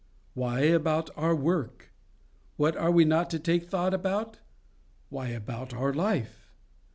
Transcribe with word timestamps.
Why, 0.33 0.61
about 0.61 1.11
our 1.15 1.35
work. 1.35 1.91
What 2.57 2.75
are 2.75 2.89
we 2.89 3.05
not 3.05 3.29
to 3.29 3.39
take 3.39 3.67
thought 3.69 3.93
about? 3.93 4.39
Why, 5.09 5.27
about 5.27 5.75
our 5.75 5.93
life. 5.93 6.49